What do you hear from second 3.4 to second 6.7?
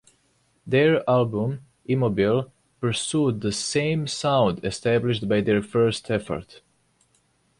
the same sound established by their first effort.